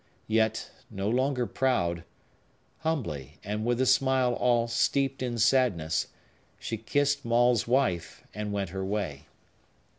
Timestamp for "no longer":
0.89-1.45